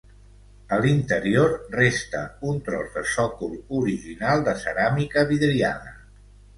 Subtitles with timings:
[0.77, 5.99] A l'interior resta un tros de sòcol original de ceràmica vidriada.